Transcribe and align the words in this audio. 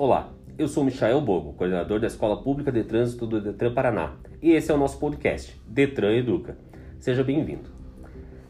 Olá, 0.00 0.32
eu 0.56 0.68
sou 0.68 0.84
Michael 0.84 1.20
Bogo, 1.20 1.54
coordenador 1.54 1.98
da 1.98 2.06
Escola 2.06 2.40
Pública 2.40 2.70
de 2.70 2.84
Trânsito 2.84 3.26
do 3.26 3.40
Detran 3.40 3.74
Paraná, 3.74 4.12
e 4.40 4.52
esse 4.52 4.70
é 4.70 4.74
o 4.74 4.78
nosso 4.78 4.96
podcast, 5.00 5.60
Detran 5.66 6.12
Educa. 6.12 6.56
Seja 7.00 7.24
bem-vindo. 7.24 7.68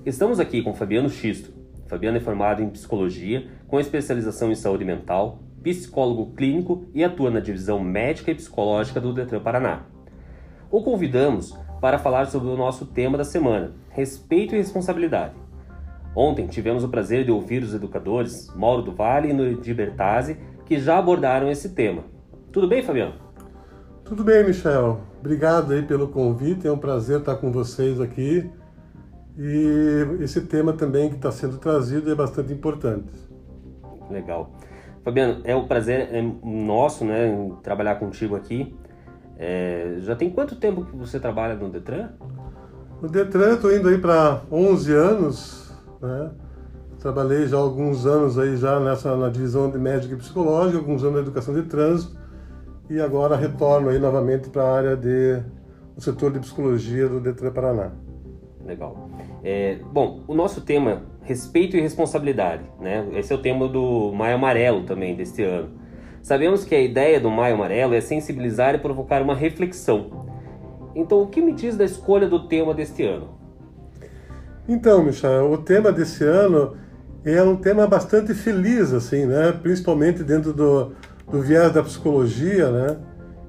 Estamos 0.05 0.39
aqui 0.39 0.61
com 0.61 0.75
Fabiano 0.75 1.09
Xisto. 1.09 1.51
Fabiano 1.87 2.19
é 2.19 2.21
formado 2.21 2.63
em 2.63 2.69
psicologia, 2.69 3.49
com 3.67 3.81
especialização 3.81 4.53
em 4.53 4.55
saúde 4.55 4.85
mental, 4.85 5.39
psicólogo 5.63 6.35
clínico 6.35 6.85
e 6.93 7.03
atua 7.03 7.31
na 7.31 7.41
divisão 7.41 7.81
médica 7.81 8.31
e 8.31 8.35
psicológica 8.35 9.01
do 9.01 9.15
Detran 9.15 9.41
Paraná. 9.41 9.87
O 10.71 10.83
convidamos 10.83 11.59
para 11.81 11.99
falar 11.99 12.27
sobre 12.27 12.51
o 12.51 12.59
nosso 12.59 12.85
tema 12.85 13.17
da 13.17 13.25
semana, 13.25 13.73
respeito 13.89 14.55
e 14.55 14.59
responsabilidade. 14.59 15.35
Ontem 16.15 16.47
tivemos 16.47 16.85
o 16.85 16.89
prazer 16.89 17.25
de 17.25 17.31
ouvir 17.31 17.63
os 17.63 17.73
educadores 17.73 18.53
Mauro 18.55 18.83
do 18.83 18.93
Vale 18.93 19.31
e 19.31 19.33
Nuri 19.33 19.73
Bertazzi, 19.73 20.37
que 20.69 20.79
já 20.79 20.99
abordaram 20.99 21.51
esse 21.51 21.71
tema. 21.71 22.05
Tudo 22.53 22.69
bem, 22.69 22.83
Fabiano? 22.83 23.15
Tudo 24.05 24.23
bem, 24.23 24.45
Michel. 24.45 25.01
Obrigado 25.19 25.73
aí 25.73 25.83
pelo 25.83 26.09
convite. 26.09 26.69
É 26.69 26.71
um 26.71 26.77
prazer 26.77 27.21
estar 27.21 27.37
com 27.37 27.51
vocês 27.51 27.99
aqui. 27.99 28.49
E 29.39 30.07
esse 30.21 30.43
tema 30.43 30.75
também 30.75 31.09
que 31.09 31.17
está 31.17 31.33
sendo 31.33 31.57
trazido 31.57 32.13
é 32.13 32.15
bastante 32.15 32.53
importante. 32.53 33.11
Legal. 34.11 34.51
Fabiano, 35.03 35.41
é 35.43 35.57
um 35.57 35.67
prazer 35.67 36.11
é 36.13 36.23
nosso, 36.45 37.03
né, 37.03 37.51
trabalhar 37.63 37.95
contigo 37.95 38.37
aqui. 38.37 38.77
É, 39.39 39.97
já 40.01 40.15
tem 40.15 40.29
quanto 40.29 40.57
tempo 40.57 40.85
que 40.85 40.95
você 40.95 41.19
trabalha 41.19 41.55
no 41.55 41.71
Detran? 41.71 42.11
No 43.01 43.09
Detran, 43.09 43.55
estou 43.55 43.75
indo 43.75 43.89
aí 43.89 43.97
para 43.97 44.43
11 44.53 44.93
anos, 44.93 45.73
né? 46.03 46.31
Trabalhei 47.01 47.47
já 47.47 47.57
alguns 47.57 48.07
anos 48.07 48.39
aí 48.39 48.57
já 48.57 48.81
nessa 48.81 49.17
na 49.17 49.29
divisão 49.29 49.71
de 49.71 49.79
médica 49.79 50.15
e 50.15 50.17
psicológica, 50.17 50.79
alguns 50.79 51.03
anos 51.05 51.15
na 51.15 51.21
educação 51.21 51.55
de 51.55 51.63
trânsito 51.63 52.17
e 52.91 53.01
agora 53.01 53.37
retorno 53.37 53.89
aí 53.89 53.99
novamente 53.99 54.49
para 54.49 54.63
a 54.63 54.77
área 54.77 54.97
de 54.97 55.41
o 55.97 56.01
setor 56.01 56.33
de 56.33 56.41
psicologia 56.41 57.09
do 57.09 57.21
Detran 57.21 57.53
Paraná. 57.53 57.93
Legal. 58.65 59.09
É, 59.45 59.79
bom, 59.93 60.23
o 60.27 60.35
nosso 60.35 60.61
tema 60.61 61.03
respeito 61.23 61.77
e 61.77 61.81
responsabilidade, 61.81 62.65
né? 62.81 63.07
Esse 63.13 63.33
é 63.33 63.37
o 63.37 63.43
tema 63.43 63.69
do 63.69 64.13
Maio 64.13 64.35
Amarelo 64.35 64.85
também 64.85 65.15
deste 65.15 65.43
ano. 65.43 65.71
Sabemos 66.23 66.65
que 66.65 66.75
a 66.75 66.81
ideia 66.81 67.21
do 67.21 67.31
Maio 67.31 67.55
Amarelo 67.55 67.95
é 67.95 68.01
sensibilizar 68.01 68.75
e 68.75 68.79
provocar 68.79 69.23
uma 69.23 69.35
reflexão. 69.35 70.27
Então, 70.95 71.23
o 71.23 71.29
que 71.29 71.41
me 71.41 71.53
diz 71.53 71.77
da 71.77 71.85
escolha 71.85 72.29
do 72.29 72.49
tema 72.49 72.75
deste 72.75 73.05
ano? 73.05 73.39
Então, 74.69 75.03
Michel, 75.03 75.51
o 75.51 75.59
tema 75.59 75.93
desse 75.93 76.25
ano 76.25 76.77
é 77.25 77.43
um 77.43 77.57
tema 77.57 77.87
bastante 77.87 78.33
feliz, 78.35 78.93
assim, 78.93 79.27
né? 79.27 79.53
Principalmente 79.53 80.23
dentro 80.23 80.53
do, 80.53 80.93
do 81.31 81.43
viés 81.43 81.73
da 81.73 81.83
psicologia, 81.83 82.71
né? 82.71 82.97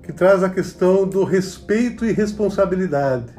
Que 0.03 0.11
traz 0.11 0.43
a 0.43 0.49
questão 0.49 1.07
do 1.07 1.23
respeito 1.23 2.05
e 2.05 2.11
responsabilidade. 2.11 3.33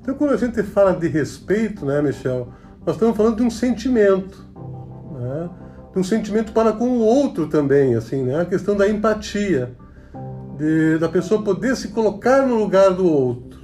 Então, 0.00 0.14
quando 0.14 0.32
a 0.32 0.36
gente 0.36 0.62
fala 0.62 0.92
de 0.92 1.08
respeito, 1.08 1.84
né, 1.84 2.02
Michel, 2.02 2.48
nós 2.84 2.96
estamos 2.96 3.16
falando 3.16 3.36
de 3.36 3.42
um 3.42 3.50
sentimento, 3.50 4.44
né? 5.12 5.50
De 5.92 5.98
um 5.98 6.04
sentimento 6.04 6.52
para 6.52 6.72
com 6.72 6.88
o 6.88 7.00
outro 7.00 7.46
também, 7.46 7.94
assim, 7.94 8.22
né? 8.22 8.40
A 8.40 8.44
questão 8.44 8.76
da 8.76 8.88
empatia, 8.88 9.72
de, 10.58 10.98
da 10.98 11.08
pessoa 11.08 11.42
poder 11.42 11.76
se 11.76 11.88
colocar 11.88 12.46
no 12.46 12.56
lugar 12.56 12.92
do 12.92 13.06
outro. 13.06 13.60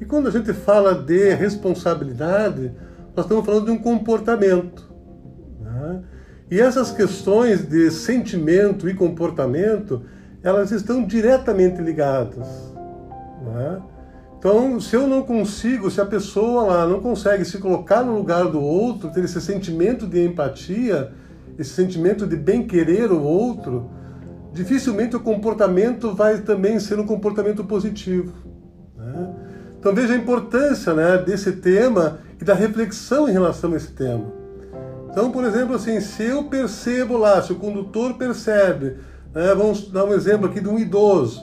E 0.00 0.04
quando 0.04 0.26
a 0.26 0.30
gente 0.30 0.52
fala 0.52 0.94
de 0.94 1.32
responsabilidade, 1.34 2.72
nós 3.14 3.26
estamos 3.26 3.44
falando 3.44 3.66
de 3.66 3.70
um 3.70 3.78
comportamento. 3.78 4.90
Né? 5.60 6.02
E 6.50 6.60
essas 6.60 6.90
questões 6.90 7.68
de 7.68 7.90
sentimento 7.90 8.88
e 8.88 8.94
comportamento, 8.94 10.02
elas 10.42 10.70
estão 10.70 11.04
diretamente 11.04 11.80
ligadas. 11.80 12.46
Né? 13.44 13.82
Então, 14.38 14.80
se 14.80 14.96
eu 14.96 15.06
não 15.06 15.22
consigo, 15.22 15.90
se 15.90 16.00
a 16.00 16.06
pessoa 16.06 16.64
lá 16.64 16.86
não 16.86 17.00
consegue 17.00 17.44
se 17.44 17.58
colocar 17.58 18.02
no 18.02 18.16
lugar 18.16 18.48
do 18.48 18.60
outro, 18.60 19.10
ter 19.10 19.22
esse 19.24 19.40
sentimento 19.40 20.06
de 20.06 20.24
empatia, 20.24 21.12
esse 21.58 21.70
sentimento 21.70 22.26
de 22.26 22.36
bem 22.36 22.66
querer 22.66 23.12
o 23.12 23.22
outro, 23.22 23.88
dificilmente 24.52 25.14
o 25.14 25.20
comportamento 25.20 26.14
vai 26.14 26.40
também 26.40 26.80
ser 26.80 26.98
um 26.98 27.06
comportamento 27.06 27.62
positivo. 27.64 28.32
Né? 28.96 29.34
Então 29.78 29.94
veja 29.94 30.14
a 30.14 30.16
importância 30.16 30.92
né, 30.92 31.18
desse 31.18 31.52
tema 31.52 32.18
e 32.42 32.44
da 32.44 32.54
reflexão 32.54 33.28
em 33.28 33.32
relação 33.32 33.72
a 33.72 33.76
esse 33.76 33.92
tema. 33.92 34.24
Então, 35.08 35.30
por 35.30 35.44
exemplo, 35.44 35.76
assim, 35.76 36.00
se 36.00 36.24
eu 36.24 36.44
percebo 36.44 37.16
lá, 37.16 37.40
se 37.40 37.52
o 37.52 37.56
condutor 37.56 38.14
percebe, 38.14 38.96
né, 39.32 39.54
vamos 39.54 39.88
dar 39.88 40.04
um 40.04 40.12
exemplo 40.12 40.48
aqui 40.48 40.60
de 40.60 40.68
um 40.68 40.76
idoso, 40.76 41.40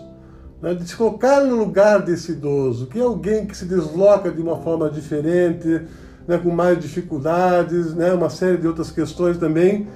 né, 0.61 0.73
de 0.73 0.85
se 0.85 0.97
colocar 0.97 1.41
no 1.45 1.55
lugar 1.55 2.01
desse 2.01 2.33
idoso, 2.33 2.87
que 2.87 2.99
é 2.99 3.01
alguém 3.01 3.45
que 3.45 3.55
se 3.55 3.63
desloca 3.63 4.29
de 4.29 4.41
uma 4.41 4.57
forma 4.57 4.89
diferente, 4.89 5.83
né, 6.27 6.37
com 6.37 6.51
mais 6.51 6.77
dificuldades, 6.77 7.93
né, 7.95 8.13
uma 8.13 8.29
série 8.29 8.57
de 8.57 8.67
outras 8.67 8.91
questões 8.91 9.37
também, 9.37 9.87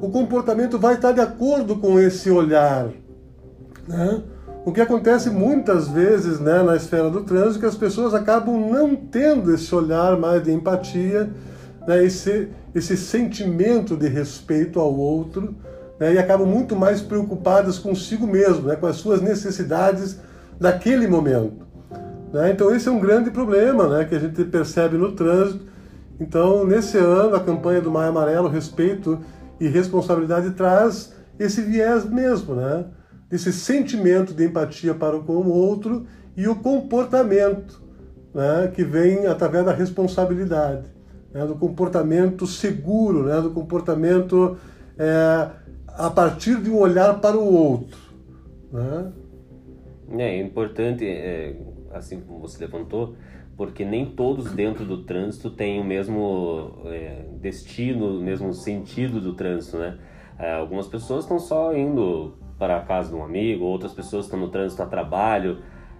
o 0.00 0.08
comportamento 0.08 0.78
vai 0.78 0.94
estar 0.94 1.10
de 1.10 1.20
acordo 1.20 1.76
com 1.76 1.98
esse 1.98 2.30
olhar. 2.30 2.90
Né? 3.88 4.22
O 4.64 4.72
que 4.72 4.80
acontece 4.80 5.28
muitas 5.28 5.88
vezes 5.88 6.40
né, 6.40 6.62
na 6.62 6.74
esfera 6.74 7.10
do 7.10 7.22
trânsito 7.22 7.58
é 7.58 7.60
que 7.60 7.66
as 7.66 7.76
pessoas 7.76 8.14
acabam 8.14 8.70
não 8.70 8.96
tendo 8.96 9.52
esse 9.52 9.74
olhar 9.74 10.18
mais 10.18 10.42
de 10.42 10.50
empatia, 10.50 11.28
né, 11.86 12.02
esse, 12.02 12.48
esse 12.74 12.96
sentimento 12.96 13.94
de 13.94 14.08
respeito 14.08 14.80
ao 14.80 14.94
outro, 14.94 15.54
né, 16.00 16.14
e 16.14 16.18
acabam 16.18 16.46
muito 16.46 16.74
mais 16.74 17.02
preocupadas 17.02 17.78
consigo 17.78 18.26
mesmo, 18.26 18.68
né, 18.68 18.76
com 18.76 18.86
as 18.86 18.96
suas 18.96 19.20
necessidades 19.20 20.18
daquele 20.58 21.06
momento. 21.06 21.66
Né? 22.32 22.50
Então 22.50 22.74
esse 22.74 22.88
é 22.88 22.90
um 22.90 23.00
grande 23.00 23.30
problema 23.30 23.86
né, 23.86 24.06
que 24.06 24.14
a 24.14 24.18
gente 24.18 24.44
percebe 24.44 24.96
no 24.96 25.12
trânsito. 25.12 25.74
Então, 26.18 26.64
nesse 26.64 26.96
ano, 26.96 27.36
a 27.36 27.40
campanha 27.40 27.82
do 27.82 27.90
Maio 27.90 28.08
Amarelo, 28.08 28.48
Respeito 28.48 29.18
e 29.60 29.66
Responsabilidade, 29.66 30.52
traz 30.52 31.12
esse 31.38 31.60
viés 31.60 32.04
mesmo, 32.04 32.54
né? 32.54 32.84
Esse 33.34 33.52
sentimento 33.52 34.32
de 34.32 34.44
empatia 34.44 34.94
para 34.94 35.18
com 35.18 35.32
o 35.32 35.50
outro 35.50 36.06
e 36.36 36.46
o 36.46 36.54
comportamento 36.54 37.82
né, 38.32 38.70
que 38.72 38.84
vem 38.84 39.26
através 39.26 39.64
da 39.64 39.72
responsabilidade, 39.72 40.86
né, 41.32 41.44
do 41.44 41.56
comportamento 41.56 42.46
seguro, 42.46 43.24
né, 43.24 43.40
do 43.40 43.50
comportamento 43.50 44.56
é, 44.96 45.48
a 45.88 46.10
partir 46.10 46.60
de 46.60 46.70
um 46.70 46.78
olhar 46.78 47.20
para 47.20 47.36
o 47.36 47.52
outro. 47.52 47.98
Né? 48.72 49.12
É, 50.18 50.38
é 50.38 50.40
importante, 50.40 51.04
é, 51.04 51.56
assim 51.92 52.20
como 52.20 52.38
você 52.38 52.64
levantou, 52.64 53.16
porque 53.56 53.84
nem 53.84 54.06
todos 54.06 54.52
dentro 54.52 54.84
do 54.84 55.04
trânsito 55.04 55.50
têm 55.50 55.80
o 55.80 55.84
mesmo 55.84 56.82
é, 56.86 57.24
destino, 57.40 58.18
o 58.18 58.22
mesmo 58.22 58.52
sentido 58.52 59.20
do 59.20 59.34
trânsito, 59.34 59.78
né? 59.78 59.98
É, 60.36 60.52
algumas 60.52 60.88
pessoas 60.88 61.22
estão 61.22 61.38
só 61.38 61.72
indo 61.76 62.36
para 62.58 62.76
a 62.76 62.80
casa 62.80 63.10
de 63.10 63.14
um 63.14 63.24
amigo, 63.24 63.64
outras 63.64 63.92
pessoas 63.92 64.26
estão 64.26 64.38
no 64.38 64.48
trânsito 64.48 64.82
a 64.82 64.86
trabalho, 64.86 65.58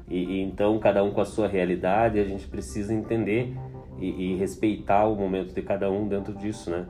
e, 0.08 0.18
e 0.18 0.42
então 0.42 0.78
cada 0.78 1.02
um 1.02 1.10
com 1.10 1.20
a 1.20 1.24
sua 1.24 1.48
realidade, 1.48 2.18
a 2.18 2.24
gente 2.24 2.46
precisa 2.46 2.92
entender 2.92 3.56
e, 3.98 4.32
e 4.32 4.36
respeitar 4.36 5.06
o 5.06 5.14
momento 5.14 5.54
de 5.54 5.62
cada 5.62 5.90
um 5.90 6.06
dentro 6.06 6.34
disso, 6.34 6.70
né? 6.70 6.86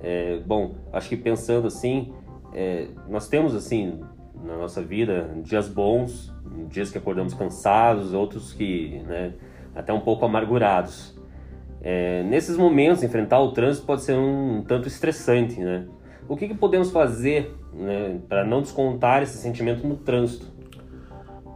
É, 0.00 0.38
bom, 0.44 0.74
acho 0.92 1.08
que 1.08 1.16
pensando 1.16 1.66
assim, 1.66 2.12
é, 2.52 2.88
nós 3.08 3.28
temos 3.28 3.54
assim 3.54 4.00
na 4.42 4.56
nossa 4.56 4.82
vida 4.82 5.30
dias 5.42 5.68
bons, 5.68 6.32
dias 6.68 6.90
que 6.90 6.98
acordamos 6.98 7.34
cansados, 7.34 8.12
outros 8.12 8.52
que, 8.52 9.02
né, 9.06 9.32
até 9.74 9.92
um 9.92 10.00
pouco 10.00 10.24
amargurados. 10.24 11.18
É, 11.80 12.22
nesses 12.24 12.56
momentos, 12.56 13.02
enfrentar 13.02 13.40
o 13.40 13.52
trânsito 13.52 13.86
pode 13.86 14.02
ser 14.02 14.14
um, 14.14 14.58
um 14.58 14.62
tanto 14.62 14.88
estressante, 14.88 15.60
né? 15.60 15.86
O 16.28 16.36
que, 16.36 16.48
que 16.48 16.54
podemos 16.54 16.90
fazer 16.90 17.54
né, 17.72 18.18
para 18.28 18.44
não 18.44 18.62
descontar 18.62 19.22
esse 19.22 19.36
sentimento 19.38 19.86
no 19.86 19.96
trânsito? 19.96 20.46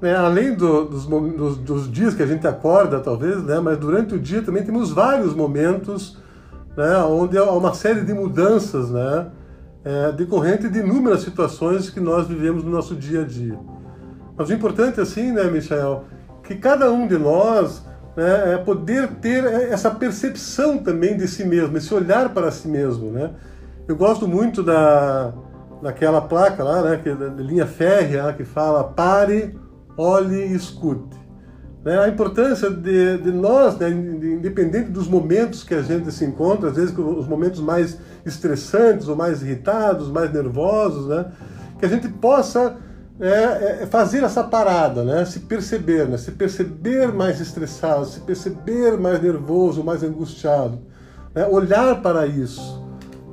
É, 0.02 0.14
além 0.14 0.54
do, 0.54 0.84
dos, 0.84 1.06
dos, 1.06 1.58
dos, 1.58 1.90
dias 1.90 2.14
que 2.14 2.22
a 2.22 2.26
gente 2.26 2.46
acorda, 2.46 3.00
talvez, 3.00 3.42
né, 3.42 3.58
mas 3.58 3.78
durante 3.78 4.14
o 4.14 4.18
dia 4.18 4.42
também 4.42 4.62
temos 4.62 4.92
vários 4.92 5.34
momentos 5.34 6.18
né, 6.76 6.96
onde 6.98 7.36
há 7.36 7.50
uma 7.50 7.74
série 7.74 8.02
de 8.02 8.14
mudanças 8.14 8.90
né, 8.90 9.26
é, 9.84 10.12
decorrente 10.12 10.68
de 10.68 10.78
inúmeras 10.78 11.22
situações 11.22 11.90
que 11.90 11.98
nós 11.98 12.28
vivemos 12.28 12.62
no 12.62 12.70
nosso 12.70 12.94
dia 12.94 13.22
a 13.22 13.24
dia. 13.24 13.58
Mas 14.36 14.48
o 14.48 14.52
importante, 14.52 15.00
assim, 15.00 15.32
né, 15.32 15.44
Michael, 15.44 16.04
que 16.44 16.54
cada 16.54 16.92
um 16.92 17.08
de 17.08 17.18
nós 17.18 17.84
né, 18.16 18.54
é 18.54 18.58
poder 18.58 19.08
ter 19.16 19.44
essa 19.44 19.90
percepção 19.90 20.78
também 20.78 21.16
de 21.16 21.26
si 21.26 21.44
mesmo, 21.44 21.76
esse 21.76 21.92
olhar 21.92 22.28
para 22.28 22.52
si 22.52 22.68
mesmo, 22.68 23.10
né? 23.10 23.32
Eu 23.88 23.96
gosto 23.96 24.28
muito 24.28 24.62
da, 24.62 25.32
daquela 25.80 26.20
placa 26.20 26.62
lá, 26.62 26.82
né, 26.82 27.00
que, 27.02 27.10
da 27.14 27.28
linha 27.28 27.66
férrea, 27.66 28.30
que 28.34 28.44
fala 28.44 28.84
pare, 28.84 29.58
olhe 29.96 30.36
e 30.36 30.54
escute. 30.54 31.16
Né, 31.82 31.98
a 31.98 32.06
importância 32.06 32.68
de, 32.68 33.16
de 33.16 33.32
nós, 33.32 33.78
né, 33.78 33.88
independente 33.88 34.90
dos 34.90 35.08
momentos 35.08 35.64
que 35.64 35.72
a 35.72 35.80
gente 35.80 36.12
se 36.12 36.22
encontra, 36.22 36.68
às 36.68 36.76
vezes 36.76 36.96
os 36.98 37.26
momentos 37.26 37.60
mais 37.60 37.98
estressantes 38.26 39.08
ou 39.08 39.16
mais 39.16 39.40
irritados, 39.42 40.10
mais 40.10 40.30
nervosos, 40.30 41.08
né, 41.08 41.32
que 41.78 41.86
a 41.86 41.88
gente 41.88 42.10
possa 42.10 42.76
é, 43.18 43.82
é, 43.82 43.86
fazer 43.86 44.22
essa 44.22 44.44
parada, 44.44 45.02
né? 45.02 45.24
se 45.24 45.40
perceber, 45.40 46.06
né? 46.06 46.16
se 46.16 46.30
perceber 46.30 47.12
mais 47.12 47.40
estressado, 47.40 48.04
se 48.04 48.20
perceber 48.20 48.96
mais 48.96 49.20
nervoso, 49.20 49.82
mais 49.82 50.04
angustiado, 50.04 50.78
né? 51.34 51.44
olhar 51.46 52.00
para 52.00 52.26
isso. 52.26 52.86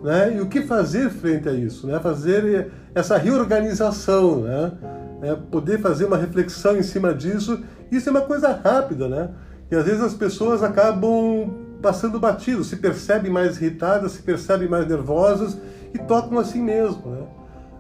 Né? 0.05 0.35
E 0.35 0.39
o 0.41 0.45
que 0.45 0.61
fazer 0.61 1.09
frente 1.09 1.49
a 1.49 1.51
isso? 1.51 1.87
Né? 1.87 1.99
Fazer 1.99 2.71
essa 2.93 3.17
reorganização, 3.17 4.41
né? 4.41 4.71
É, 5.23 5.33
poder 5.33 5.81
fazer 5.81 6.05
uma 6.05 6.15
reflexão 6.15 6.77
em 6.77 6.83
cima 6.83 7.11
disso. 7.11 7.63
Isso 7.91 8.07
é 8.07 8.11
uma 8.11 8.21
coisa 8.21 8.51
rápida, 8.51 9.07
né? 9.07 9.31
E 9.71 9.75
às 9.75 9.83
vezes 9.83 10.01
as 10.01 10.13
pessoas 10.13 10.61
acabam 10.61 11.49
passando 11.81 12.19
batido, 12.19 12.63
se 12.63 12.75
percebem 12.75 13.31
mais 13.31 13.59
irritadas, 13.59 14.11
se 14.11 14.21
percebem 14.21 14.69
mais 14.69 14.87
nervosas 14.87 15.57
e 15.91 15.97
tocam 15.97 16.37
assim 16.37 16.61
mesmo, 16.61 17.09
né? 17.09 17.23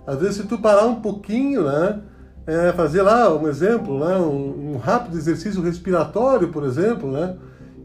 Às 0.07 0.19
vezes, 0.19 0.37
se 0.37 0.43
tu 0.47 0.57
parar 0.57 0.87
um 0.87 1.01
pouquinho, 1.01 1.65
né? 1.65 2.01
É, 2.47 2.73
fazer 2.73 3.03
lá 3.03 3.31
um 3.35 3.47
exemplo, 3.47 3.99
né? 4.03 4.17
Um, 4.17 4.73
um, 4.73 4.77
rápido 4.77 5.15
exercício 5.15 5.61
respiratório, 5.61 6.47
por 6.47 6.63
exemplo, 6.63 7.11
né? 7.11 7.35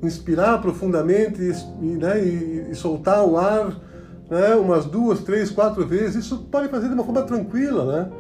Inspirar 0.03 0.63
profundamente 0.63 1.43
e, 1.43 1.85
né? 1.85 2.25
e, 2.25 2.71
e 2.71 2.75
soltar 2.75 3.23
o 3.23 3.37
ar 3.37 3.90
né? 4.31 4.55
umas 4.55 4.85
duas, 4.85 5.21
três, 5.21 5.51
quatro 5.51 5.85
vezes. 5.87 6.25
Isso 6.25 6.47
pode 6.51 6.69
fazer 6.69 6.89
de 6.89 6.95
uma 6.95 7.05
forma 7.05 7.23
tranquila, 7.23 7.85
né? 7.85 8.11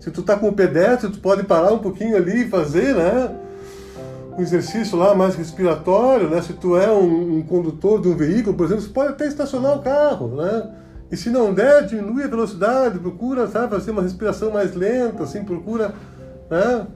Se 0.00 0.10
tu 0.10 0.22
tá 0.22 0.36
com 0.36 0.48
o 0.48 0.52
pedestre, 0.52 1.10
tu 1.10 1.20
pode 1.20 1.44
parar 1.44 1.72
um 1.72 1.78
pouquinho 1.78 2.16
ali 2.16 2.44
e 2.44 2.48
fazer, 2.48 2.94
né? 2.94 3.36
Um 4.38 4.40
exercício 4.40 4.96
lá 4.96 5.14
mais 5.14 5.34
respiratório, 5.34 6.30
né? 6.30 6.40
Se 6.40 6.54
tu 6.54 6.76
é 6.76 6.90
um, 6.90 7.36
um 7.36 7.42
condutor 7.42 8.00
de 8.00 8.08
um 8.08 8.16
veículo, 8.16 8.56
por 8.56 8.64
exemplo, 8.64 8.82
você 8.82 8.88
pode 8.88 9.10
até 9.10 9.26
estacionar 9.26 9.76
o 9.76 9.82
carro, 9.82 10.28
né? 10.36 10.70
E 11.12 11.16
se 11.16 11.28
não 11.28 11.52
der, 11.52 11.84
diminui 11.86 12.22
a 12.22 12.28
velocidade, 12.28 12.98
procura, 12.98 13.46
sabe, 13.48 13.74
fazer 13.74 13.90
uma 13.90 14.00
respiração 14.00 14.52
mais 14.52 14.74
lenta, 14.74 15.24
assim, 15.24 15.44
procura, 15.44 15.92
né? 16.48 16.86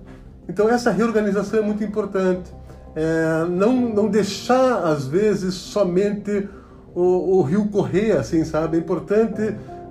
Então 0.48 0.68
essa 0.68 0.90
reorganização 0.90 1.58
é 1.58 1.62
muito 1.62 1.84
importante. 1.84 2.50
É, 2.96 3.44
não, 3.50 3.72
não 3.72 4.08
deixar, 4.08 4.84
às 4.84 5.06
vezes, 5.06 5.54
somente 5.54 6.48
o, 6.94 7.38
o 7.38 7.42
rio 7.42 7.68
correr, 7.68 8.12
assim, 8.12 8.44
sabe? 8.44 8.76
É 8.76 8.80
importante 8.80 9.40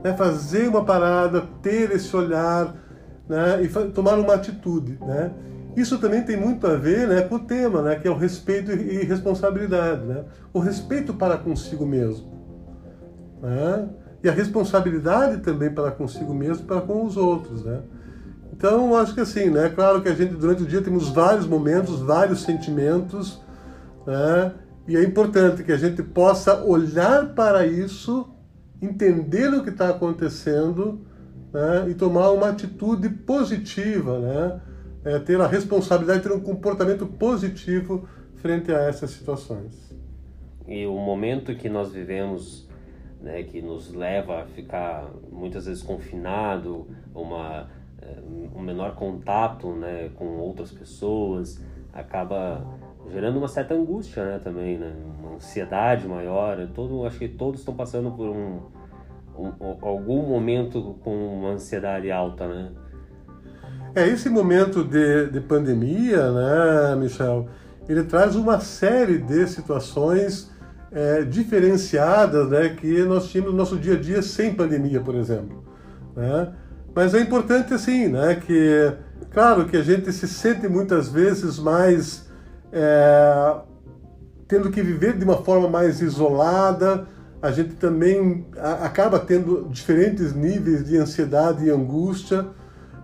né, 0.04 0.14
fazer 0.18 0.68
uma 0.68 0.84
parada, 0.84 1.44
ter 1.62 1.92
esse 1.92 2.16
olhar 2.16 2.76
né, 3.28 3.62
e 3.64 3.68
tomar 3.92 4.18
uma 4.20 4.34
atitude, 4.34 4.98
né? 5.02 5.32
Isso 5.76 5.98
também 5.98 6.22
tem 6.22 6.38
muito 6.38 6.68
a 6.68 6.76
ver 6.76 7.08
né, 7.08 7.22
com 7.22 7.36
o 7.36 7.40
tema, 7.40 7.82
né, 7.82 7.96
que 7.96 8.08
é 8.08 8.12
o 8.12 8.16
respeito 8.16 8.72
e 8.72 9.04
responsabilidade. 9.04 10.06
Né? 10.06 10.24
O 10.54 10.60
respeito 10.60 11.16
para 11.16 11.36
consigo 11.36 11.84
mesmo. 11.84 12.32
Né? 13.42 13.90
e 14.24 14.30
a 14.30 14.32
responsabilidade 14.32 15.42
também 15.42 15.70
para 15.70 15.92
consigo 15.92 16.34
mesmo, 16.34 16.66
para 16.66 16.80
com 16.80 17.06
os 17.06 17.18
outros, 17.18 17.66
né? 17.66 17.82
Então, 18.54 18.96
acho 18.96 19.14
que 19.14 19.20
assim, 19.20 19.50
né? 19.50 19.70
Claro 19.70 20.02
que 20.02 20.08
a 20.08 20.14
gente 20.14 20.34
durante 20.36 20.64
o 20.64 20.66
dia 20.66 20.82
temos 20.82 21.10
vários 21.10 21.46
momentos, 21.46 22.00
vários 22.00 22.44
sentimentos, 22.44 23.42
né? 24.08 24.54
E 24.88 24.98
é 24.98 25.04
importante 25.04 25.64
que 25.64 25.72
a 25.72 25.78
gente 25.78 26.04
possa 26.04 26.64
olhar 26.64 27.34
para 27.34 27.66
isso, 27.66 28.30
entender 28.82 29.54
o 29.54 29.64
que 29.64 29.70
está 29.70 29.90
acontecendo, 29.90 31.02
né? 31.54 31.90
E 31.90 31.94
tomar 31.94 32.32
uma 32.32 32.50
atitude 32.50 33.10
positiva, 33.10 34.20
né? 34.20 34.62
É, 35.06 35.20
ter 35.20 35.40
a 35.40 35.48
responsabilidade, 35.48 36.24
ter 36.24 36.32
um 36.32 36.40
comportamento 36.40 37.06
positivo 37.06 38.08
frente 38.36 38.72
a 38.72 38.80
essas 38.84 39.12
situações. 39.12 39.94
E 40.68 40.86
o 40.86 40.98
momento 40.98 41.56
que 41.56 41.70
nós 41.70 41.92
vivemos 41.92 42.68
né, 43.24 43.42
que 43.44 43.62
nos 43.62 43.94
leva 43.94 44.42
a 44.42 44.46
ficar 44.46 45.10
muitas 45.32 45.66
vezes 45.66 45.82
confinado, 45.82 46.86
uma, 47.16 47.70
eh, 48.02 48.22
um 48.54 48.62
menor 48.62 48.96
contato 48.96 49.72
né, 49.72 50.10
com 50.16 50.26
outras 50.38 50.72
pessoas, 50.72 51.64
acaba 51.94 52.66
gerando 53.12 53.38
uma 53.38 53.48
certa 53.48 53.74
angústia 53.74 54.24
né, 54.26 54.40
também, 54.44 54.78
né, 54.78 54.94
uma 55.20 55.36
ansiedade 55.36 56.08
maior. 56.08 56.58
Todo, 56.74 57.06
acho 57.06 57.20
que 57.20 57.28
todos 57.28 57.60
estão 57.60 57.76
passando 57.76 58.12
por 58.12 58.28
um, 58.28 58.62
um, 59.38 59.52
algum 59.82 60.28
momento 60.28 60.96
com 61.04 61.40
uma 61.40 61.50
ansiedade 61.52 62.12
alta, 62.12 62.48
né? 62.48 62.72
É, 63.96 64.08
esse 64.08 64.28
momento 64.30 64.84
de, 64.84 65.28
de 65.28 65.40
pandemia, 65.40 66.32
né, 66.32 66.96
Michel, 66.96 67.48
ele 67.88 68.04
traz 68.04 68.36
uma 68.36 68.60
série 68.60 69.20
de 69.20 69.48
situações 69.48 70.52
é, 70.92 71.24
diferenciadas 71.24 72.50
né, 72.50 72.70
que 72.70 73.04
nós 73.04 73.30
tínhamos 73.30 73.52
no 73.52 73.58
nosso 73.58 73.78
dia 73.78 73.94
a 73.94 74.00
dia 74.00 74.22
sem 74.22 74.54
pandemia, 74.54 75.00
por 75.00 75.16
exemplo. 75.16 75.64
Né? 76.16 76.54
Mas 76.96 77.14
é 77.14 77.20
importante 77.20 77.74
assim, 77.74 78.08
né, 78.08 78.36
que 78.36 78.94
claro 79.32 79.66
que 79.66 79.78
a 79.78 79.84
gente 79.84 80.12
se 80.12 80.28
sente 80.28 80.68
muitas 80.68 81.10
vezes 81.10 81.60
mais 81.60 82.32
é, 82.74 83.56
tendo 84.48 84.72
que 84.72 84.82
viver 84.82 85.18
de 85.18 85.24
uma 85.24 85.38
forma 85.38 85.70
mais 85.70 86.02
isolada, 86.02 87.08
a 87.42 87.52
gente 87.52 87.76
também 87.76 88.48
acaba 88.82 89.20
tendo 89.20 89.68
diferentes 89.70 90.34
níveis 90.34 90.84
de 90.84 90.98
ansiedade 90.98 91.66
e 91.66 91.70
angústia, 91.70 92.48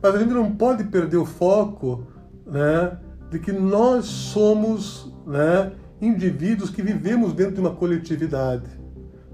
mas 0.02 0.16
a 0.16 0.20
gente 0.20 0.34
não 0.34 0.52
pode 0.52 0.86
perder 0.86 1.18
o 1.18 1.26
foco 1.26 2.08
né, 2.48 2.98
de 3.30 3.38
que 3.38 3.52
nós 3.52 4.06
somos 4.06 5.14
né, 5.28 5.74
indivíduos 6.02 6.70
que 6.70 6.82
vivemos 6.82 7.34
dentro 7.34 7.56
de 7.56 7.60
uma 7.60 7.76
coletividade. 7.76 8.70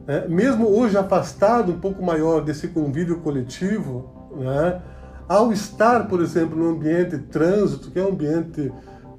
Né? 0.08 0.26
Mesmo 0.28 0.68
hoje 0.68 0.98
afastado 0.98 1.72
um 1.72 1.80
pouco 1.80 2.04
maior 2.04 2.42
desse 2.42 2.68
convívio 2.70 3.22
coletivo, 3.22 4.30
né? 4.38 4.82
ao 5.30 5.54
estar, 5.54 6.08
por 6.08 6.22
exemplo, 6.22 6.58
no 6.58 6.70
ambiente 6.70 7.18
trânsito, 7.18 7.92
que 7.92 8.00
é 8.00 8.04
um 8.04 8.10
ambiente, 8.10 8.72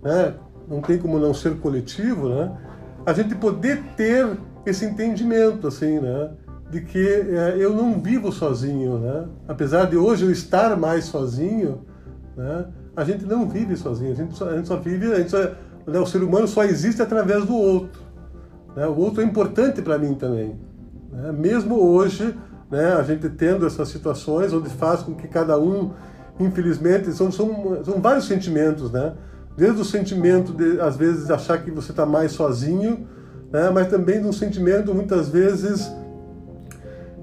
né? 0.03 0.35
Não 0.69 0.81
tem 0.81 0.99
como 0.99 1.19
não 1.19 1.33
ser 1.33 1.57
coletivo, 1.59 2.29
né? 2.29 2.57
a 3.05 3.13
gente 3.13 3.35
poder 3.35 3.83
ter 3.97 4.37
esse 4.65 4.85
entendimento, 4.85 5.69
assim, 5.69 6.01
né? 6.01 6.31
de 6.71 6.81
que 6.81 7.07
é, 7.07 7.57
eu 7.59 7.73
não 7.73 8.01
vivo 8.01 8.33
sozinho, 8.33 8.99
né? 8.99 9.27
apesar 9.47 9.85
de 9.85 9.97
hoje 9.97 10.25
eu 10.25 10.31
estar 10.31 10.77
mais 10.77 11.05
sozinho, 11.05 11.83
né? 12.37 12.67
a 12.97 13.05
gente 13.05 13.25
não 13.25 13.49
vive 13.49 13.77
sozinho, 13.77 14.13
a 14.13 14.15
gente 14.15 14.37
só, 14.37 14.49
a 14.49 14.57
gente 14.57 14.67
só 14.67 14.77
vive, 14.77 15.15
gente 15.15 15.31
só, 15.31 15.39
né? 15.87 16.01
O 16.01 16.07
ser 16.07 16.23
humano 16.23 16.49
só 16.49 16.65
existe 16.65 17.01
através 17.01 17.45
do 17.45 17.55
outro. 17.55 18.03
Né? 18.75 18.87
O 18.87 18.97
outro 18.97 19.23
é 19.23 19.25
importante 19.25 19.81
para 19.81 19.97
mim 19.97 20.15
também. 20.15 20.59
Né? 21.13 21.33
Mesmo 21.33 21.77
hoje, 21.77 22.37
né, 22.71 22.95
a 22.95 23.03
gente 23.03 23.29
tendo 23.31 23.67
essas 23.67 23.89
situações 23.89 24.53
onde 24.53 24.69
faz 24.69 25.03
com 25.03 25.15
que 25.15 25.29
cada 25.29 25.59
um, 25.59 25.93
infelizmente, 26.41 27.13
são, 27.13 27.31
são, 27.31 27.85
são 27.85 28.01
vários 28.01 28.27
sentimentos, 28.27 28.91
né? 28.91 29.15
Desde 29.57 29.81
o 29.81 29.85
sentimento 29.85 30.53
de, 30.53 30.81
às 30.81 30.97
vezes, 30.97 31.31
achar 31.31 31.63
que 31.63 31.71
você 31.71 31.91
está 31.91 32.05
mais 32.05 32.33
sozinho, 32.33 33.07
né? 33.51 33.71
mas 33.71 33.89
também 33.89 34.21
de 34.21 34.27
um 34.27 34.33
sentimento, 34.33 34.95
muitas 34.95 35.29
vezes, 35.29 35.91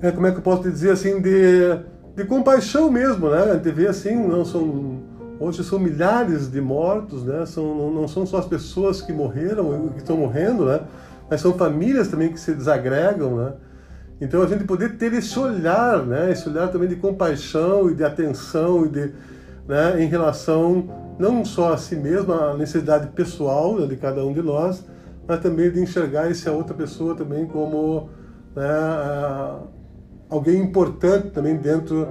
é, 0.02 0.12
como 0.12 0.26
é 0.26 0.32
que 0.32 0.38
eu 0.38 0.42
posso 0.42 0.64
dizer 0.64 0.92
assim, 0.92 1.22
de, 1.22 1.78
de 2.16 2.26
compaixão 2.26 2.90
mesmo, 2.90 3.30
né? 3.30 3.52
A 3.52 3.54
gente 3.54 3.72
vê 3.72 3.88
assim, 3.88 4.16
não 4.16 4.44
são 4.44 5.04
Hoje 5.44 5.62
são 5.62 5.78
milhares 5.78 6.50
de 6.50 6.62
mortos, 6.62 7.26
né? 7.26 7.46
São, 7.46 7.92
não 7.92 8.08
são 8.08 8.26
só 8.26 8.38
as 8.38 8.46
pessoas 8.46 9.02
que 9.02 9.12
morreram, 9.12 9.90
que 9.90 9.98
estão 9.98 10.16
morrendo, 10.16 10.66
né? 10.66 10.82
Mas 11.30 11.42
são 11.42 11.54
famílias 11.54 12.08
também 12.08 12.32
que 12.32 12.40
se 12.40 12.54
desagregam, 12.54 13.36
né? 13.36 13.54
Então 14.22 14.42
a 14.42 14.48
gente 14.48 14.64
poder 14.64 14.96
ter 14.96 15.12
esse 15.12 15.38
olhar, 15.38 16.06
né? 16.06 16.32
Esse 16.32 16.48
olhar 16.48 16.70
também 16.70 16.88
de 16.88 16.96
compaixão 16.96 17.90
e 17.90 17.94
de 17.96 18.06
atenção 18.06 18.86
e 18.86 18.90
de, 18.90 19.12
né? 19.68 20.02
Em 20.02 20.08
relação 20.08 20.88
não 21.18 21.44
só 21.46 21.74
a 21.74 21.78
si 21.78 21.96
mesmo, 21.96 22.34
a 22.34 22.56
necessidade 22.56 23.08
pessoal 23.08 23.88
de 23.88 23.96
cada 23.98 24.26
um 24.26 24.34
de 24.34 24.42
nós, 24.42 24.86
mas 25.28 25.40
também 25.40 25.72
de 25.72 25.80
enxergar 25.80 26.30
essa 26.30 26.52
outra 26.52 26.74
pessoa 26.74 27.16
também 27.16 27.46
como 27.46 28.10
né? 28.56 28.64
alguém 30.30 30.62
importante 30.62 31.30
também 31.30 31.56
dentro 31.58 32.08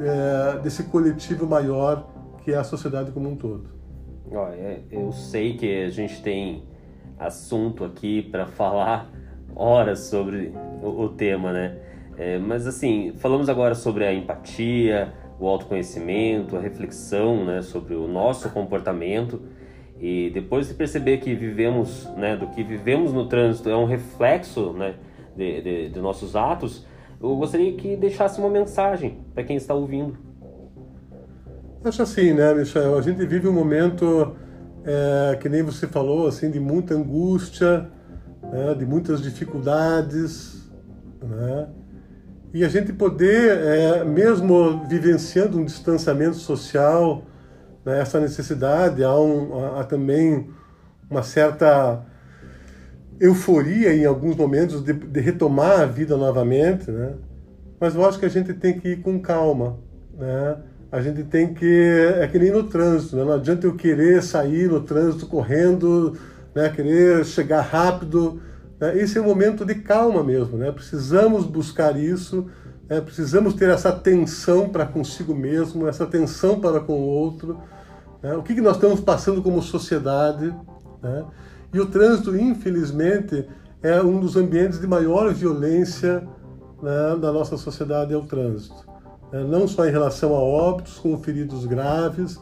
é, 0.00 0.58
desse 0.58 0.84
coletivo 0.84 1.46
maior 1.46 2.06
que 2.42 2.52
é 2.52 2.56
a 2.56 2.64
sociedade 2.64 3.10
como 3.10 3.28
um 3.28 3.36
todo. 3.36 3.68
Olha, 4.30 4.84
eu 4.90 5.12
sei 5.12 5.56
que 5.56 5.84
a 5.84 5.90
gente 5.90 6.22
tem 6.22 6.64
assunto 7.18 7.84
aqui 7.84 8.22
para 8.22 8.46
falar 8.46 9.10
horas 9.54 10.00
sobre 10.00 10.52
o, 10.82 11.02
o 11.02 11.08
tema, 11.08 11.52
né? 11.52 11.78
É, 12.16 12.38
mas 12.38 12.66
assim, 12.66 13.12
falamos 13.16 13.48
agora 13.48 13.74
sobre 13.74 14.04
a 14.04 14.12
empatia, 14.12 15.12
o 15.38 15.46
autoconhecimento, 15.46 16.56
a 16.56 16.60
reflexão, 16.60 17.44
né, 17.44 17.62
sobre 17.62 17.94
o 17.94 18.08
nosso 18.08 18.48
comportamento 18.50 19.42
e 19.98 20.30
depois 20.30 20.68
de 20.68 20.74
perceber 20.74 21.18
que 21.18 21.34
vivemos, 21.34 22.06
né, 22.16 22.36
do 22.36 22.48
que 22.48 22.62
vivemos 22.62 23.12
no 23.12 23.28
trânsito 23.28 23.68
é 23.68 23.76
um 23.76 23.86
reflexo, 23.86 24.72
né, 24.72 24.94
de, 25.36 25.62
de, 25.62 25.88
de 25.90 26.00
nossos 26.00 26.36
atos, 26.36 26.86
eu 27.20 27.34
gostaria 27.36 27.72
que 27.74 27.96
deixasse 27.96 28.38
uma 28.38 28.50
mensagem 28.50 29.18
para 29.34 29.42
quem 29.42 29.56
está 29.56 29.74
ouvindo. 29.74 30.18
Acho 31.84 32.02
assim, 32.02 32.32
né, 32.32 32.52
Michel? 32.52 32.98
A 32.98 33.02
gente 33.02 33.24
vive 33.24 33.48
um 33.48 33.52
momento, 33.52 34.34
é, 34.84 35.36
que 35.36 35.48
nem 35.48 35.62
você 35.62 35.86
falou, 35.86 36.26
assim, 36.26 36.50
de 36.50 36.58
muita 36.58 36.94
angústia, 36.94 37.88
né, 38.42 38.74
de 38.74 38.84
muitas 38.84 39.22
dificuldades, 39.22 40.70
né? 41.22 41.68
E 42.56 42.64
a 42.64 42.68
gente 42.70 42.90
poder, 42.90 43.50
é, 43.50 44.02
mesmo 44.02 44.82
vivenciando 44.88 45.58
um 45.58 45.64
distanciamento 45.66 46.36
social, 46.36 47.22
né, 47.84 48.00
essa 48.00 48.18
necessidade, 48.18 49.04
há, 49.04 49.14
um, 49.14 49.76
há 49.78 49.84
também 49.84 50.48
uma 51.10 51.22
certa 51.22 52.02
euforia 53.20 53.94
em 53.94 54.06
alguns 54.06 54.36
momentos 54.36 54.82
de, 54.82 54.94
de, 54.94 55.20
retomar 55.20 55.80
a 55.82 55.84
vida 55.84 56.16
novamente, 56.16 56.90
né? 56.90 57.16
Mas 57.78 57.94
eu 57.94 58.06
acho 58.08 58.18
que 58.18 58.24
a 58.24 58.30
gente 58.30 58.54
tem 58.54 58.80
que 58.80 58.88
ir 58.88 59.02
com 59.02 59.20
calma, 59.20 59.78
né? 60.16 60.56
A 60.90 61.02
gente 61.02 61.24
tem 61.24 61.52
que 61.52 62.14
é 62.18 62.26
que 62.26 62.38
nem 62.38 62.50
no 62.50 62.62
trânsito, 62.62 63.16
né? 63.16 63.24
não 63.24 63.34
adianta 63.34 63.66
eu 63.66 63.74
querer 63.74 64.22
sair 64.22 64.66
no 64.66 64.80
trânsito 64.80 65.26
correndo, 65.26 66.16
né? 66.54 66.70
Querer 66.70 67.22
chegar 67.26 67.60
rápido. 67.60 68.40
Né? 68.80 68.98
Esse 68.98 69.18
é 69.18 69.20
o 69.20 69.24
momento 69.24 69.64
de 69.64 69.74
calma 69.76 70.22
mesmo, 70.22 70.58
né? 70.58 70.70
Precisamos 70.70 71.44
buscar 71.44 71.96
isso, 71.96 72.46
né? 72.88 73.00
precisamos 73.00 73.54
ter 73.54 73.68
essa 73.68 73.88
atenção 73.88 74.68
para 74.68 74.86
consigo 74.86 75.34
mesmo, 75.34 75.86
essa 75.86 76.04
atenção 76.04 76.60
para 76.60 76.80
com 76.80 76.94
o 76.94 77.06
outro. 77.06 77.60
Né? 78.22 78.34
O 78.34 78.42
que, 78.42 78.54
que 78.54 78.60
nós 78.60 78.76
estamos 78.76 79.00
passando 79.00 79.42
como 79.42 79.62
sociedade? 79.62 80.54
Né? 81.02 81.24
E 81.72 81.80
o 81.80 81.86
trânsito, 81.86 82.36
infelizmente, 82.36 83.48
é 83.82 84.00
um 84.02 84.20
dos 84.20 84.36
ambientes 84.36 84.80
de 84.80 84.86
maior 84.86 85.32
violência 85.32 86.26
né, 86.82 87.16
da 87.20 87.32
nossa 87.32 87.56
sociedade, 87.56 88.12
é 88.12 88.16
o 88.16 88.24
trânsito. 88.24 88.86
É, 89.32 89.42
não 89.42 89.66
só 89.66 89.86
em 89.86 89.90
relação 89.90 90.34
a 90.34 90.38
óbitos, 90.38 90.98
como 90.98 91.18
feridos 91.18 91.66
graves. 91.66 92.40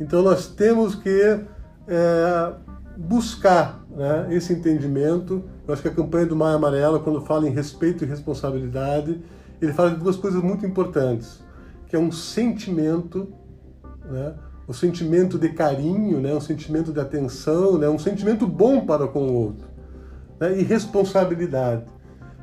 Então 0.00 0.22
nós 0.22 0.48
temos 0.48 0.94
que 0.94 1.40
é, 1.88 2.52
buscar 2.96 3.85
né, 3.96 4.26
esse 4.30 4.52
entendimento. 4.52 5.42
Eu 5.66 5.72
acho 5.72 5.82
que 5.82 5.88
a 5.88 5.92
campanha 5.92 6.26
do 6.26 6.36
Maio 6.36 6.56
Amarelo, 6.56 7.00
quando 7.00 7.22
fala 7.22 7.48
em 7.48 7.50
respeito 7.50 8.04
e 8.04 8.06
responsabilidade, 8.06 9.22
ele 9.60 9.72
fala 9.72 9.90
de 9.90 9.96
duas 9.96 10.16
coisas 10.16 10.42
muito 10.42 10.66
importantes, 10.66 11.42
que 11.88 11.96
é 11.96 11.98
um 11.98 12.12
sentimento, 12.12 13.32
né, 14.04 14.34
o 14.68 14.74
sentimento 14.74 15.38
de 15.38 15.48
carinho, 15.48 16.20
né, 16.20 16.34
um 16.34 16.40
sentimento 16.40 16.92
de 16.92 17.00
atenção, 17.00 17.78
né, 17.78 17.88
um 17.88 17.98
sentimento 17.98 18.46
bom 18.46 18.84
para 18.84 19.08
com 19.08 19.20
o 19.20 19.32
outro. 19.32 19.66
Né, 20.38 20.60
e 20.60 20.62
responsabilidade. 20.62 21.86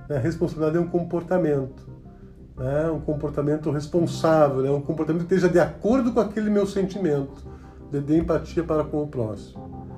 Né, 0.09 0.17
responsabilidade 0.17 0.77
é 0.77 0.81
um 0.81 0.89
comportamento. 0.89 1.83
Né, 2.57 2.89
um 2.89 2.99
comportamento 2.99 3.69
responsável, 3.69 4.61
né, 4.61 4.71
um 4.71 4.81
comportamento 4.81 5.27
que 5.27 5.35
esteja 5.35 5.51
de 5.51 5.59
acordo 5.59 6.11
com 6.11 6.19
aquele 6.19 6.49
meu 6.49 6.65
sentimento 6.65 7.43
de, 7.91 7.99
de 7.99 8.17
empatia 8.17 8.63
para 8.63 8.83
com 8.83 9.03
o 9.03 9.07
próximo. 9.07 9.92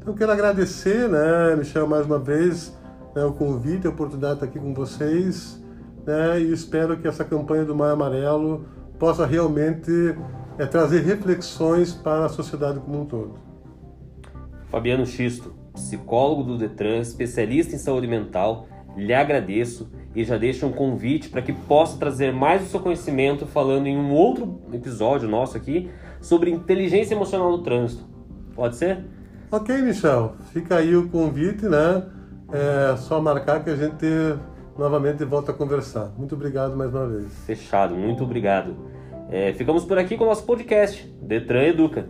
Então, 0.00 0.14
quero 0.14 0.32
agradecer, 0.32 1.08
né, 1.08 1.56
Michel, 1.56 1.86
mais 1.86 2.06
uma 2.06 2.18
vez, 2.18 2.76
né, 3.14 3.24
o 3.24 3.32
convite, 3.32 3.86
a 3.86 3.90
oportunidade 3.90 4.40
de 4.40 4.44
estar 4.44 4.46
aqui 4.46 4.58
com 4.58 4.74
vocês. 4.74 5.62
Né, 6.06 6.40
e 6.40 6.52
espero 6.52 6.96
que 6.96 7.06
essa 7.06 7.24
campanha 7.24 7.64
do 7.64 7.74
Maio 7.74 7.92
Amarelo 7.92 8.64
possa 8.98 9.26
realmente 9.26 10.16
é 10.58 10.66
trazer 10.66 11.02
reflexões 11.02 11.92
para 11.92 12.26
a 12.26 12.28
sociedade 12.28 12.80
como 12.80 13.02
um 13.02 13.04
todo. 13.04 13.34
Fabiano 14.70 15.06
Xisto, 15.06 15.54
psicólogo 15.72 16.42
do 16.42 16.58
Detran, 16.58 16.98
especialista 16.98 17.74
em 17.74 17.78
saúde 17.78 18.06
mental, 18.06 18.66
lhe 18.96 19.14
agradeço 19.14 19.90
e 20.14 20.24
já 20.24 20.36
deixo 20.36 20.66
um 20.66 20.72
convite 20.72 21.28
para 21.28 21.40
que 21.40 21.52
possa 21.52 21.96
trazer 21.98 22.32
mais 22.32 22.62
o 22.62 22.66
seu 22.66 22.80
conhecimento 22.80 23.46
falando 23.46 23.86
em 23.86 23.96
um 23.96 24.12
outro 24.12 24.60
episódio 24.72 25.28
nosso 25.28 25.56
aqui 25.56 25.90
sobre 26.20 26.50
inteligência 26.50 27.14
emocional 27.14 27.50
no 27.52 27.62
trânsito. 27.62 28.04
Pode 28.54 28.76
ser? 28.76 29.04
Ok, 29.50 29.80
Michel. 29.80 30.34
Fica 30.52 30.76
aí 30.76 30.94
o 30.94 31.08
convite, 31.08 31.66
né? 31.66 32.04
É 32.52 32.96
só 32.96 33.20
marcar 33.20 33.64
que 33.64 33.70
a 33.70 33.76
gente 33.76 34.06
novamente 34.76 35.24
volta 35.24 35.52
a 35.52 35.54
conversar. 35.54 36.12
Muito 36.18 36.34
obrigado 36.34 36.76
mais 36.76 36.94
uma 36.94 37.06
vez. 37.06 37.32
Fechado, 37.46 37.94
muito 37.94 38.22
obrigado. 38.22 38.76
É, 39.30 39.52
ficamos 39.54 39.84
por 39.84 39.98
aqui 39.98 40.16
com 40.16 40.24
o 40.24 40.26
nosso 40.26 40.44
podcast, 40.44 41.06
Detran 41.22 41.62
Educa. 41.62 42.06